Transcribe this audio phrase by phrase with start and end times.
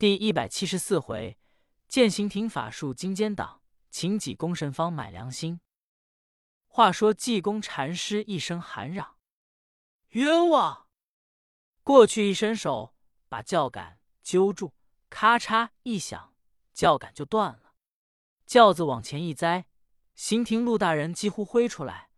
[0.00, 1.36] 第一百七十四回，
[1.86, 3.60] 见行庭法术金坚党，
[3.90, 5.60] 请济公神方买良心。
[6.66, 9.18] 话说济公禅师一声喊嚷
[10.16, 10.86] ：“冤枉！”
[11.84, 12.94] 过去一伸手，
[13.28, 14.72] 把轿杆揪住，
[15.10, 16.34] 咔嚓一响，
[16.72, 17.74] 轿杆就断了。
[18.46, 19.66] 轿子往前一栽，
[20.14, 22.08] 刑庭陆大人几乎挥出来。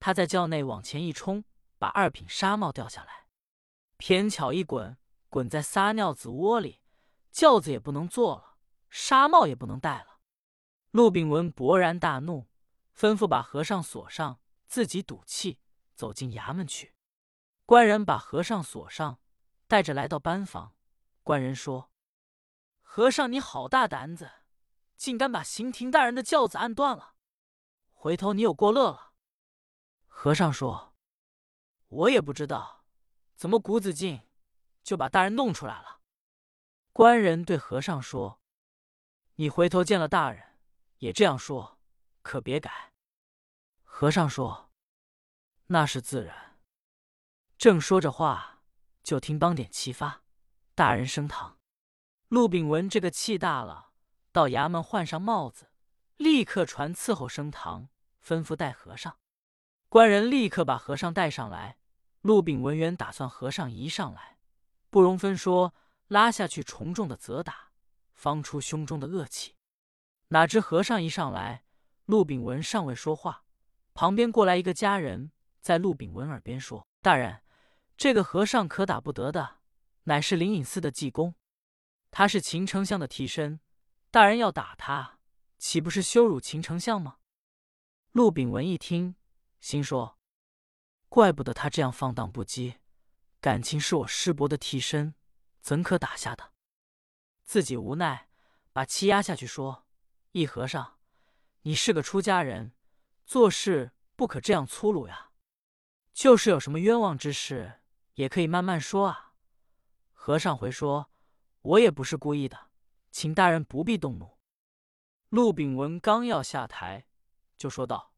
[0.00, 1.44] 他在轿内往前一冲，
[1.78, 3.28] 把二品纱帽掉下来，
[3.96, 4.98] 偏巧一滚，
[5.28, 6.80] 滚在撒尿子窝里，
[7.38, 8.56] 轿子也不能坐了，
[8.90, 10.18] 纱帽也不能戴了。
[10.90, 12.48] 陆炳文勃然大怒，
[12.92, 15.60] 吩咐把和尚锁上，自己赌气
[15.94, 16.96] 走进衙门去。
[17.64, 19.20] 官人把和尚锁上，
[19.68, 20.74] 带着来到班房。
[21.22, 21.92] 官人说
[22.82, 24.28] ：“和尚，你好大胆子，
[24.96, 27.14] 竟敢把刑庭大人的轿子按断了！
[27.92, 29.12] 回头你有过乐了。”
[30.08, 30.92] 和尚说
[31.86, 32.84] ：“我也不知道，
[33.36, 34.22] 怎么谷子进
[34.82, 35.97] 就把大人弄出来了。”
[36.98, 38.40] 官人对和尚说
[39.38, 40.58] ：“你回头见了大人，
[40.96, 41.78] 也这样说，
[42.22, 42.92] 可别改。”
[43.86, 44.72] 和尚说
[45.68, 46.58] ：“那是自然。”
[47.56, 48.64] 正说着话，
[49.04, 50.24] 就听梆点齐发，
[50.74, 51.60] 大人升堂。
[52.30, 53.92] 陆炳文这个气大了，
[54.32, 55.70] 到衙门换上帽子，
[56.16, 59.16] 立刻传伺候升堂，吩咐带和尚。
[59.88, 61.78] 官人立刻把和尚带上来。
[62.22, 64.38] 陆炳文原打算和尚一上来，
[64.90, 65.72] 不容分说
[66.08, 67.70] 拉下去，重重的责打，
[68.14, 69.54] 方出胸中的恶气。
[70.28, 71.64] 哪知和尚一上来，
[72.06, 73.44] 陆炳文尚未说话，
[73.94, 77.42] 旁边过来一个家人，在陆炳文耳边说：“大人。”
[77.98, 79.58] 这个和尚可打不得的，
[80.04, 81.34] 乃是灵隐寺的济公，
[82.12, 83.58] 他是秦丞相的替身，
[84.12, 85.18] 大人要打他，
[85.58, 87.16] 岂不是羞辱秦丞相吗？
[88.12, 89.16] 陆炳文一听，
[89.60, 90.16] 心说：
[91.08, 92.76] 怪不得他这样放荡不羁，
[93.40, 95.14] 感情是我师伯的替身，
[95.68, 96.54] 怎可打下的？
[97.44, 98.30] 自己无奈，
[98.72, 99.84] 把气压下去，说
[100.32, 100.96] ：“一和尚，
[101.60, 102.72] 你是个出家人，
[103.26, 105.30] 做事不可这样粗鲁呀。
[106.14, 107.82] 就是有什么冤枉之事。”
[108.16, 109.34] 也可以慢慢说啊。
[110.14, 111.10] 和尚回说
[111.60, 112.70] ：“我也不是故意的，
[113.10, 114.38] 请大人不必动怒。”
[115.28, 117.04] 陆炳文刚要下台，
[117.58, 118.14] 就说道：“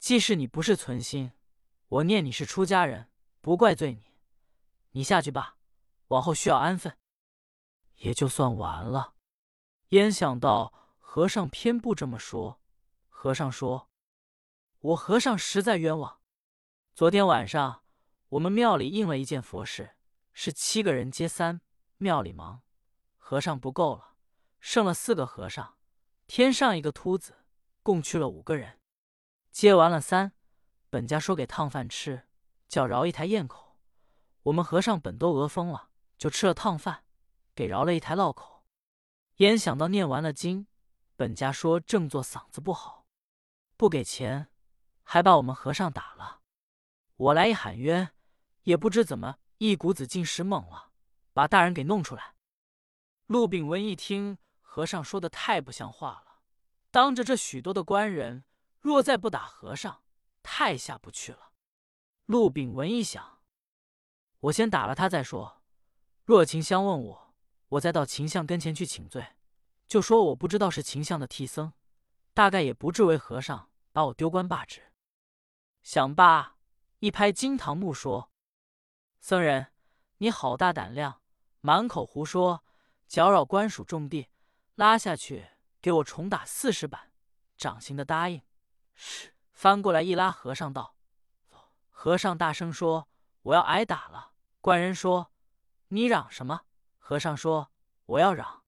[0.00, 1.30] 既是你不是存心，
[1.86, 4.10] 我念你是出家人，不怪罪你。
[4.90, 5.57] 你下去吧，
[6.08, 6.98] 往后需要安分，
[7.94, 9.14] 也就算完了。”
[9.90, 12.60] 焉想到和尚偏不这么说。
[13.08, 13.88] 和尚说
[14.80, 16.20] ：“我和尚实在冤枉。
[16.94, 17.82] 昨天晚上。”
[18.32, 19.96] 我们庙里应了一件佛事，
[20.34, 21.62] 是七个人接三，
[21.96, 22.60] 庙里忙，
[23.16, 24.16] 和尚不够了，
[24.60, 25.78] 剩了四个和尚，
[26.26, 27.46] 添上一个秃子，
[27.82, 28.80] 共去了五个人。
[29.50, 30.32] 接完了三，
[30.90, 32.28] 本家说给烫饭吃，
[32.68, 33.78] 叫饶一台咽口。
[34.42, 35.87] 我们和尚本都饿疯了，
[36.18, 37.04] 就吃了烫饭，
[37.54, 38.66] 给饶了一台烙口。
[39.36, 40.66] 焉想到念完了经，
[41.16, 43.06] 本家说正做嗓子不好，
[43.76, 44.50] 不给钱，
[45.02, 46.42] 还把我们和尚打了。
[47.16, 48.12] 我来一喊冤。
[48.64, 50.90] 也不知怎么一股子劲使猛了，
[51.32, 52.34] 把大人给弄出来。
[53.24, 56.42] 陆炳文一听和尚说的太不像话了，
[56.90, 58.44] 当着这许多的官人，
[58.78, 60.02] 若再不打和尚，
[60.42, 61.54] 太下不去了。
[62.26, 63.40] 陆炳文一想，
[64.40, 65.57] 我先打了他再说。
[66.28, 67.34] 若秦相问我，
[67.70, 69.28] 我再到秦相跟前去请罪，
[69.86, 71.72] 就说我不知道是秦相的替僧，
[72.34, 74.92] 大概也不至为和尚把我丢官罢职。
[75.82, 76.58] 想罢，
[76.98, 78.30] 一拍金堂木说。
[79.20, 79.68] 僧人，
[80.18, 81.22] 你好大胆量，
[81.62, 82.62] 满口胡说，
[83.06, 84.28] 搅扰官署重地，
[84.74, 85.46] 拉下去
[85.80, 87.10] 给我重打四十板。
[87.56, 88.42] 掌刑的答应。
[88.94, 89.32] 是。
[89.54, 90.94] 翻过来一拉和尚道
[91.88, 93.08] ：“和尚大声说
[93.40, 95.32] ：“我要挨打了。”官人说
[95.88, 96.62] ：“你嚷什么？”
[96.98, 97.70] 和尚说
[98.06, 98.62] ：“我要嚷。”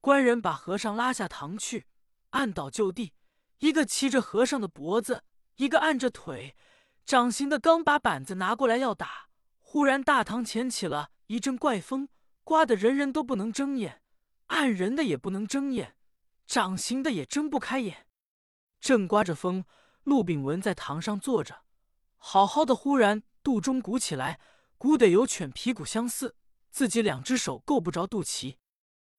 [0.00, 1.86] 官人把和尚拉下堂去，
[2.30, 3.14] 按倒就地，
[3.58, 5.24] 一个骑着和尚的脖子，
[5.56, 6.56] 一个按着腿。
[7.04, 9.28] 掌刑的刚把板子拿过来要打。
[9.60, 12.08] 忽然，大堂前起了一阵怪风，
[12.44, 14.02] 刮得人人都不能睁眼，
[14.46, 15.96] 按人的也不能睁眼，
[16.46, 18.06] 掌刑的也睁不开眼。
[18.80, 19.64] 正刮着风，
[20.02, 21.62] 陆炳文在堂上坐着，
[22.16, 24.40] 好好的，忽然肚中鼓起来，
[24.82, 26.34] 鼓得有犬皮骨相似，
[26.68, 28.56] 自己两只手够不着肚脐。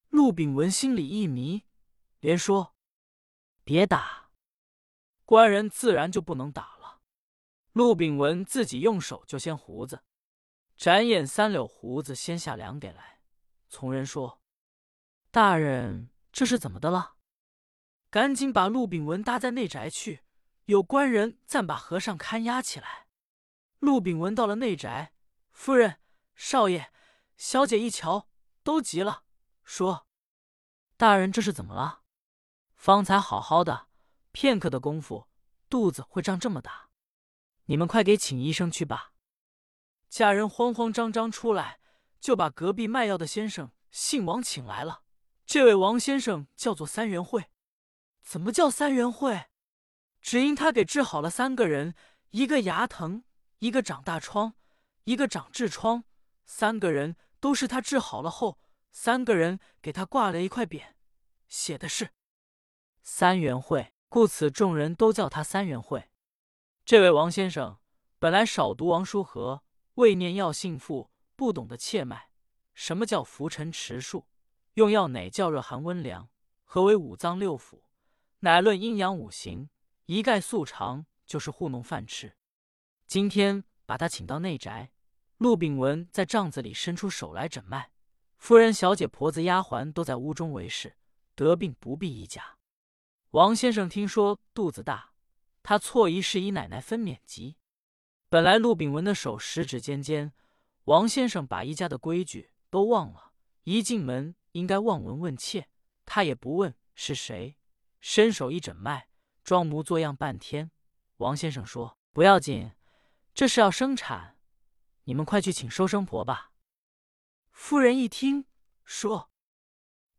[0.09, 1.63] 陆炳文心里一迷，
[2.19, 2.75] 连说
[3.63, 4.31] ：“别打！”
[5.23, 6.99] 官人自然就不能打了。
[7.71, 10.03] 陆炳文自己用手就掀胡子。
[10.75, 13.21] 展眼三绺胡子，掀下两给来。
[13.69, 14.41] 从人说
[15.31, 17.15] ：“大人，这是怎么的了？”
[18.11, 20.25] 赶紧把陆炳文搭在内宅去。
[20.65, 23.07] 有官人暂把和尚看押起来。
[23.79, 25.12] 陆炳文到了内宅，
[25.53, 25.99] 夫人、
[26.35, 26.91] 少爷、
[27.37, 28.27] 小姐一瞧，
[28.63, 29.23] 都急了，
[29.63, 30.07] 说
[30.97, 32.01] ：“大人这是怎么了？
[32.75, 33.87] 方才好好的，
[34.31, 35.29] 片刻的功夫，
[35.69, 36.89] 肚子会胀这么大？
[37.65, 39.13] 你们快给请医生去吧。”
[40.09, 41.79] 家人慌慌张张出来，
[42.19, 45.03] 就把隔壁卖药的先生姓王请来了。
[45.45, 47.49] 这位王先生叫做三元会。
[48.21, 49.49] 怎么叫三元会？
[50.19, 51.95] 只因他给治好了三个人，
[52.31, 53.23] 一个牙疼，
[53.59, 54.55] 一个长大疮，
[55.05, 56.05] 一个长痔疮，
[56.45, 58.59] 三个人都是他治好了后，
[58.91, 60.93] 三个人给他挂了一块匾，
[61.47, 62.11] 写的是
[63.03, 66.09] “三元会”，故此众人都叫他三元会。
[66.85, 67.79] 这位王先生
[68.17, 69.63] 本来少读王书和，
[69.95, 72.29] 未念药性赋，不懂得切脉。
[72.73, 74.27] 什么叫浮沉池数？
[74.75, 76.29] 用药哪叫热寒温凉？
[76.63, 77.83] 何为五脏六腑？
[78.39, 79.69] 乃论阴阳五行，
[80.05, 82.37] 一概素常，就是糊弄饭吃。
[83.05, 84.91] 今天把他请到内宅，
[85.37, 87.91] 陆炳文在帐子里伸出手来诊脉。
[88.37, 90.95] 夫人、小姐、婆子、丫鬟都在屋中为事，
[91.35, 92.57] 得病不必一家。
[93.31, 95.13] 王先生听说肚子大，
[95.63, 97.57] 他错疑是姨奶奶分娩急。
[98.29, 100.33] 本来陆炳文的手十指尖尖，
[100.85, 103.31] 王先生把一家的规矩都忘了。
[103.63, 105.67] 一进门应该望闻问切，
[106.05, 107.55] 他也不问是谁。
[108.01, 109.07] 伸手一诊脉，
[109.43, 110.69] 装模作样半天。
[111.17, 112.71] 王先生说：“不要紧，
[113.33, 114.37] 这是要生产，
[115.03, 116.51] 你们快去请收生婆吧。”
[117.51, 118.45] 夫人一听，
[118.83, 119.31] 说：“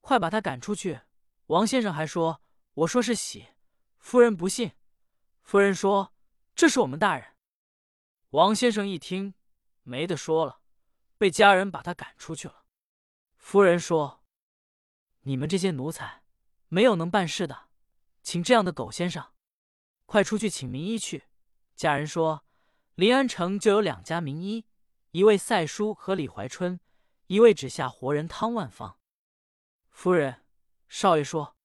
[0.00, 1.00] 快把他赶出去。”
[1.49, 2.43] 王先生还说
[2.75, 3.49] ：“我说是喜。”
[3.99, 4.72] 夫人不信。
[5.43, 6.14] 夫人说
[6.55, 7.37] ：“这是我们大人。”
[8.31, 9.34] 王先生一听，
[9.82, 10.60] 没得说了，
[11.19, 12.64] 被家人把他赶出去了。
[13.37, 14.25] 夫人说
[15.22, 16.22] ：“你们这些奴才，
[16.69, 17.69] 没有能办事的。”
[18.22, 19.32] 请这样的狗先生，
[20.06, 21.25] 快出去请名医去。
[21.76, 22.44] 家人说，
[22.94, 24.67] 临安城就有两家名医，
[25.11, 26.79] 一位赛叔和李怀春，
[27.26, 28.99] 一位只下活人汤万方。
[29.91, 30.44] 夫人，
[30.88, 31.56] 少爷说，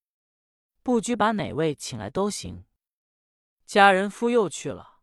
[0.82, 2.66] 不拘把哪位请来都行。
[3.64, 5.02] 家人夫又去了，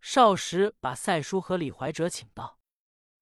[0.00, 2.58] 少时把赛叔和李怀哲请到，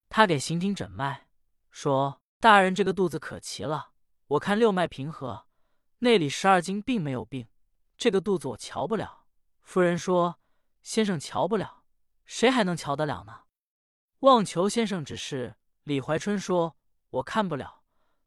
[0.09, 1.27] 他给刑庭诊脉，
[1.69, 3.91] 说大人这个肚子可奇了，
[4.29, 5.45] 我看六脉平和，
[5.99, 7.47] 内里十二经并没有病。
[7.95, 9.25] 这个肚子我瞧不了。
[9.61, 10.39] 夫人说
[10.81, 11.76] ：“先生瞧不了，
[12.27, 13.45] 谁还能瞧得了呢？”
[14.21, 15.55] 望求先生指示。
[15.83, 16.77] 李怀春说
[17.09, 17.81] ：“我看不了。”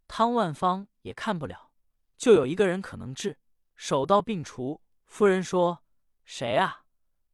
[0.08, 1.70] 汤万方也看不了。
[2.16, 3.38] 就有一个人可能治，
[3.76, 4.80] 手到病除。
[5.06, 5.84] 夫人说
[6.24, 6.84] ：“谁啊？”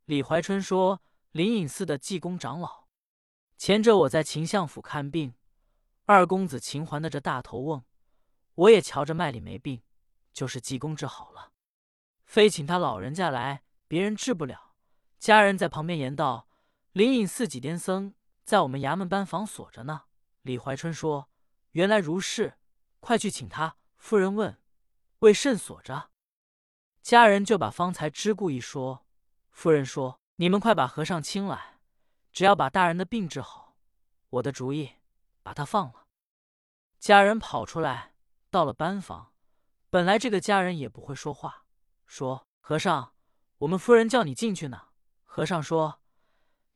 [0.04, 1.02] 李怀春说
[1.32, 2.86] ：“灵隐寺的济公长老。
[3.56, 5.34] 前者我在秦相府看病，
[6.04, 7.84] 二公子秦环的这大头瓮，
[8.54, 9.82] 我也瞧着脉里没病，
[10.32, 11.52] 就是济公治好了。”
[12.26, 14.74] 非请他老人家来，别人治不了。
[15.18, 16.45] 家人在旁边言道
[16.96, 20.04] ：“灵隐寺几癫僧在我们衙门班房锁着呢。”
[20.40, 21.28] 李怀春说
[21.72, 22.56] ：“原来如是，
[23.00, 24.58] 快去请他。”夫人问
[25.20, 26.08] ：“为甚锁着？”
[27.02, 29.06] 家人就把方才之故一说。
[29.50, 31.80] 夫人说：“你们快把和尚请来，
[32.32, 33.76] 只要把大人的病治好，
[34.30, 34.92] 我的主意
[35.42, 36.06] 把他放了。”
[36.98, 38.14] 家人跑出来，
[38.48, 39.34] 到了班房。
[39.90, 41.66] 本来这个家人也不会说话。
[42.06, 43.12] 说：“和尚，
[43.58, 44.88] 我们夫人叫你进去呢。”
[45.28, 46.00] 和尚说：“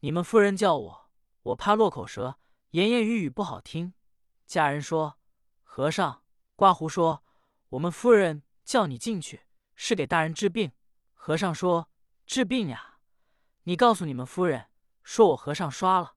[0.00, 1.11] 你们夫人叫我，
[1.43, 2.38] 我怕落口舌，
[2.70, 3.94] 言言语语不好听。”
[4.47, 5.19] 家人说
[5.62, 6.25] ：“和尚，
[6.56, 7.23] 刮胡说，
[7.70, 9.42] 我们夫人叫你进去，
[9.75, 10.73] 是给大人治病。”
[11.12, 11.90] 和尚说
[12.26, 12.99] ：“治病呀，
[13.64, 14.71] 你告诉你们夫人，
[15.02, 16.16] 说我和尚刷了。”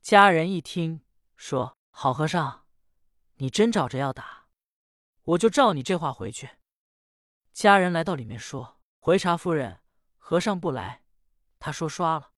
[0.00, 1.04] 家人一听，
[1.36, 2.64] 说：“好和尚，
[3.34, 4.46] 你真找着要打，
[5.24, 6.50] 我就照你这话回去。”
[7.52, 9.80] 家人来到里面说：“回查夫人，
[10.16, 11.02] 和尚不来。”
[11.58, 12.30] 他说：“刷了。”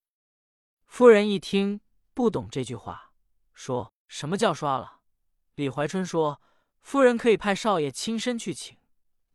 [0.87, 1.81] 夫人一听
[2.13, 3.13] 不懂这句话，
[3.53, 5.01] 说什么叫刷了？
[5.53, 6.41] 李怀春说
[6.81, 8.77] ：“夫人可以派少爷亲身去请，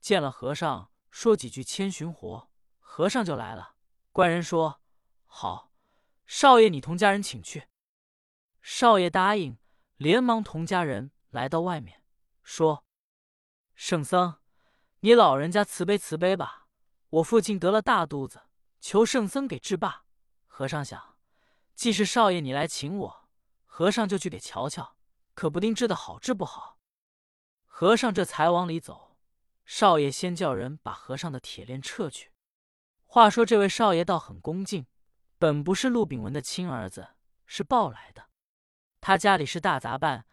[0.01, 3.77] 见了和尚说几句千寻活，和尚就来了。”
[4.11, 4.81] 官人说
[5.27, 5.73] ：“好，
[6.27, 7.69] 少爷你同家人请去。”
[8.61, 9.59] 少爷答应，
[9.97, 12.03] 连忙同家人来到外面，
[12.43, 12.85] 说
[13.77, 14.39] ：“圣僧。”
[15.05, 16.69] 你老人家慈悲慈悲吧！
[17.11, 18.43] 我父亲得了大肚子，
[18.81, 20.05] 求圣僧给治罢。
[20.47, 21.12] 和尚想，
[21.75, 23.29] 既是少爷你来请我，
[23.65, 24.97] 和尚就去给瞧瞧，
[25.35, 26.79] 可不定治的好治不好。
[27.67, 29.17] 和尚这才往里走，
[29.65, 32.31] 少爷先叫人把和尚的铁链撤去。
[33.05, 34.87] 话说这位少爷倒很恭敬，
[35.39, 37.09] 本不是陆炳文的亲儿子，
[37.47, 38.29] 是抱来的。
[39.01, 40.27] 他家里是大杂办，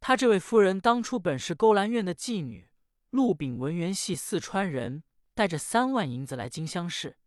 [0.00, 2.68] 他这位夫人当初本是勾栏院的妓女。
[3.10, 7.18] 陆炳文原系四川人，带着三万银子来金乡市，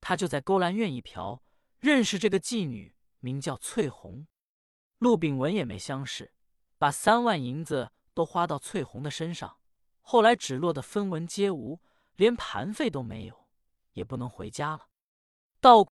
[0.00, 1.40] 他就在勾栏院一嫖，
[1.78, 4.26] 认识这个妓女，名叫翠红。
[4.98, 6.32] 陆炳文也没相识，
[6.76, 9.58] 把三万银子都花到翠红的身上，
[10.00, 11.80] 后来只落得分文皆无，
[12.16, 13.46] 连盘费都没有，
[13.92, 14.88] 也不能回家了。
[15.60, 15.84] 道